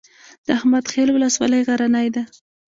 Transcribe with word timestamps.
د 0.45 0.47
احمد 0.57 0.85
خیل 0.91 1.09
ولسوالۍ 1.13 1.61
غرنۍ 1.67 2.07
ده 2.15 2.23